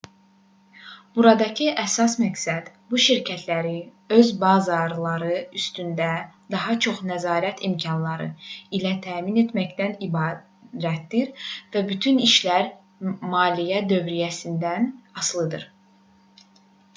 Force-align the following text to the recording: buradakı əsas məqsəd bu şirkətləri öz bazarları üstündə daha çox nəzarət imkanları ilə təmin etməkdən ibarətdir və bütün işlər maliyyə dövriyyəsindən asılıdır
buradakı 1.17 1.65
əsas 1.81 2.13
məqsəd 2.21 2.69
bu 2.93 3.01
şirkətləri 3.07 3.73
öz 4.17 4.31
bazarları 4.45 5.35
üstündə 5.61 6.07
daha 6.57 6.77
çox 6.87 7.03
nəzarət 7.11 7.61
imkanları 7.69 8.27
ilə 8.81 8.95
təmin 9.07 9.37
etməkdən 9.45 9.95
ibarətdir 10.09 11.47
və 11.77 11.85
bütün 11.95 12.23
işlər 12.33 12.67
maliyyə 13.39 13.87
dövriyyəsindən 13.95 14.93
asılıdır 15.25 15.69